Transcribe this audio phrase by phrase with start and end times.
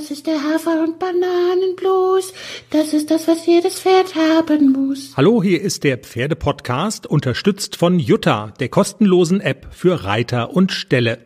[0.00, 2.32] Das ist der Hafer- und Bananenblues.
[2.70, 5.12] Das ist das, was jedes Pferd haben muss.
[5.14, 11.18] Hallo, hier ist der Pferdepodcast, unterstützt von Jutta, der kostenlosen App für Reiter und Ställe.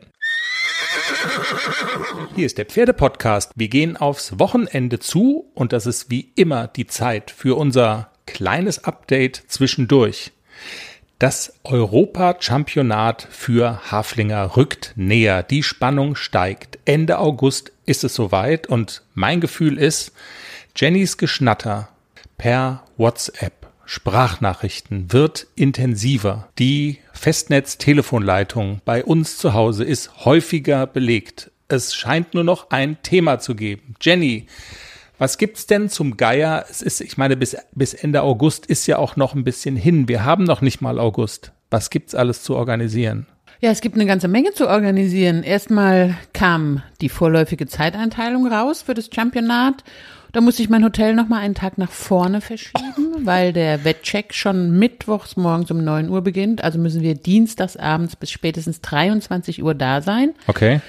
[2.34, 3.52] Hier ist der Pferdepodcast.
[3.54, 8.82] Wir gehen aufs Wochenende zu und das ist wie immer die Zeit für unser kleines
[8.82, 10.32] Update zwischendurch.
[11.24, 15.42] Das Europa-Championat für Haflinger rückt näher.
[15.42, 16.78] Die Spannung steigt.
[16.84, 20.12] Ende August ist es soweit und mein Gefühl ist,
[20.76, 21.88] Jennys Geschnatter
[22.36, 26.50] per WhatsApp, Sprachnachrichten wird intensiver.
[26.58, 31.50] Die Festnetz-Telefonleitung bei uns zu Hause ist häufiger belegt.
[31.68, 33.94] Es scheint nur noch ein Thema zu geben.
[33.98, 34.46] Jenny,
[35.18, 36.64] was gibt's denn zum Geier?
[36.68, 40.08] Es ist, ich meine, bis, bis Ende August ist ja auch noch ein bisschen hin.
[40.08, 41.52] Wir haben noch nicht mal August.
[41.70, 43.26] Was gibt's alles zu organisieren?
[43.60, 45.42] Ja, es gibt eine ganze Menge zu organisieren.
[45.42, 49.84] Erstmal kam die vorläufige Zeiteinteilung raus für das Championat.
[50.32, 54.34] Da musste ich mein Hotel noch mal einen Tag nach vorne verschieben, weil der Wettcheck
[54.34, 56.64] schon mittwochs morgens um 9 Uhr beginnt.
[56.64, 60.34] Also müssen wir dienstags abends bis spätestens 23 Uhr da sein.
[60.48, 60.80] Okay.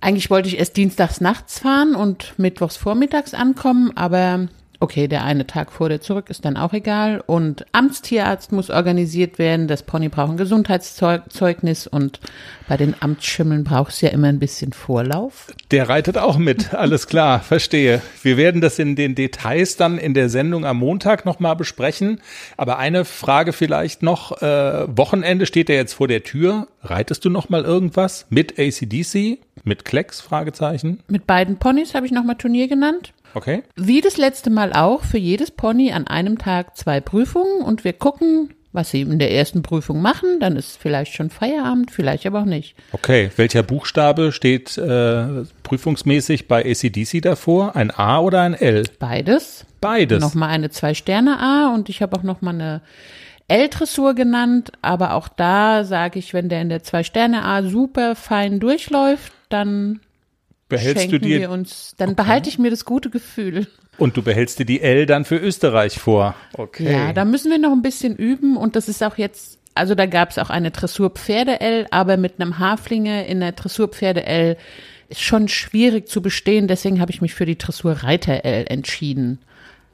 [0.00, 4.48] Eigentlich wollte ich erst dienstags nachts fahren und mittwochs vormittags ankommen, aber
[4.80, 7.22] okay, der eine Tag vor der zurück ist dann auch egal.
[7.26, 9.66] Und Amtstierarzt muss organisiert werden.
[9.66, 12.20] Das Pony braucht ein Gesundheitszeugnis und
[12.68, 15.48] bei den Amtsschimmeln braucht es ja immer ein bisschen Vorlauf.
[15.70, 18.02] Der reitet auch mit, alles klar, verstehe.
[18.22, 22.20] Wir werden das in den Details dann in der Sendung am Montag nochmal besprechen.
[22.56, 24.40] Aber eine Frage vielleicht noch.
[24.42, 26.68] Äh, Wochenende steht ja jetzt vor der Tür.
[26.82, 29.38] Reitest du nochmal irgendwas mit ACDC?
[29.64, 30.20] Mit Klecks?
[30.20, 31.00] Fragezeichen.
[31.08, 33.12] Mit beiden Ponys habe ich nochmal Turnier genannt.
[33.34, 33.62] Okay.
[33.76, 37.92] Wie das letzte Mal auch, für jedes Pony an einem Tag zwei Prüfungen und wir
[37.92, 40.40] gucken, was sie in der ersten Prüfung machen.
[40.40, 42.74] Dann ist vielleicht schon Feierabend, vielleicht aber auch nicht.
[42.92, 43.30] Okay.
[43.36, 47.76] Welcher Buchstabe steht äh, prüfungsmäßig bei ACDC davor?
[47.76, 48.84] Ein A oder ein L?
[48.98, 49.64] Beides.
[49.80, 50.20] Beides.
[50.20, 52.82] Nochmal eine Zwei-Sterne-A und ich habe auch nochmal eine
[53.48, 59.32] L-Dressur genannt, aber auch da sage ich, wenn der in der Zwei-Sterne-A super fein durchläuft,
[59.48, 60.00] dann
[60.68, 63.66] behältst schenken du dir wir uns, dann behalte ich mir das gute Gefühl.
[63.98, 66.34] und du behältst dir die L dann für Österreich vor.
[66.54, 66.92] Okay.
[66.92, 70.06] Ja, da müssen wir noch ein bisschen üben und das ist auch jetzt, also da
[70.06, 74.56] gab es auch eine Dressur-Pferde-L, aber mit einem Haflinger in der Dressur-Pferde-L
[75.08, 79.38] ist schon schwierig zu bestehen, deswegen habe ich mich für die Dressur-Reiter-L entschieden.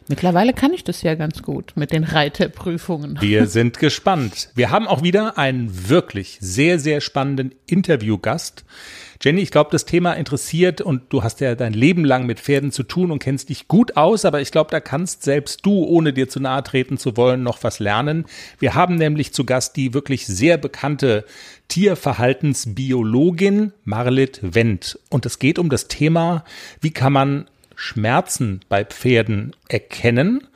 [0.08, 3.18] Mittlerweile kann ich das ja ganz gut mit den Reiterprüfungen.
[3.20, 4.50] Wir sind gespannt.
[4.54, 8.66] Wir haben auch wieder einen wirklich sehr, sehr spannenden Interviewgast.
[9.22, 12.72] Jenny, ich glaube, das Thema interessiert und du hast ja dein Leben lang mit Pferden
[12.72, 16.12] zu tun und kennst dich gut aus, aber ich glaube, da kannst selbst du, ohne
[16.12, 18.26] dir zu nahe treten zu wollen, noch was lernen.
[18.58, 21.24] Wir haben nämlich zu Gast die wirklich sehr bekannte
[21.68, 24.98] Tierverhaltensbiologin Marlit Wendt.
[25.08, 26.44] Und es geht um das Thema,
[26.82, 27.46] wie kann man
[27.76, 30.46] Schmerzen bei Pferden erkennen.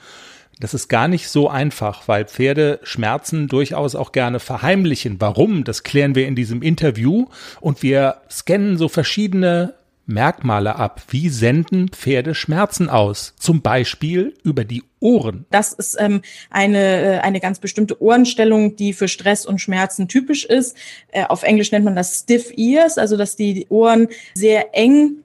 [0.61, 5.21] Das ist gar nicht so einfach, weil Pferde Schmerzen durchaus auch gerne verheimlichen.
[5.21, 5.62] Warum?
[5.65, 7.27] Das klären wir in diesem Interview
[7.61, 9.75] und wir scannen so verschiedene
[10.09, 11.03] Merkmale ab.
[11.11, 13.35] Wie senden Pferde Schmerzen aus?
[13.39, 15.45] Zum Beispiel über die Ohren.
[15.50, 20.45] Das ist ähm, eine, äh, eine ganz bestimmte Ohrenstellung, die für Stress und Schmerzen typisch
[20.47, 20.77] ist.
[21.12, 25.19] Äh, auf Englisch nennt man das Stiff Ears, also dass die Ohren sehr eng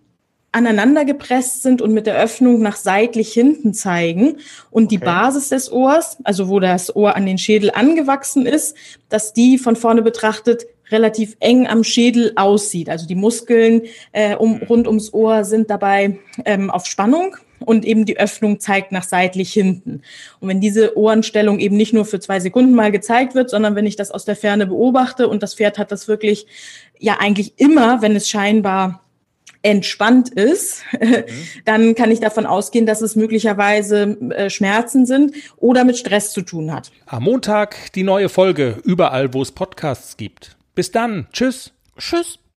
[0.54, 4.38] aneinander gepresst sind und mit der Öffnung nach seitlich hinten zeigen
[4.72, 5.06] und die Okay.
[5.06, 8.78] Basis des Ohrs, also wo das Ohr an den Schädel angewachsen ist,
[9.10, 12.90] dass die von vorne betrachtet relativ eng am Schädel aussieht.
[12.90, 13.82] Also die Muskeln
[14.12, 18.92] äh, um, rund ums Ohr sind dabei ähm, auf Spannung und eben die Öffnung zeigt
[18.92, 20.02] nach seitlich hinten.
[20.40, 23.86] Und wenn diese Ohrenstellung eben nicht nur für zwei Sekunden mal gezeigt wird, sondern wenn
[23.86, 26.46] ich das aus der Ferne beobachte und das Pferd hat das wirklich
[27.00, 29.03] ja eigentlich immer, wenn es scheinbar
[29.64, 30.84] entspannt ist,
[31.66, 36.42] dann kann ich davon ausgehen, dass es möglicherweise äh, Schmerzen sind oder mit Stress zu
[36.42, 36.92] tun hat.
[37.08, 40.58] Am Montag die neue Folge, überall wo es Podcasts gibt.
[40.76, 41.28] Bis dann.
[41.32, 41.72] Tschüss.
[41.98, 42.40] Tschüss.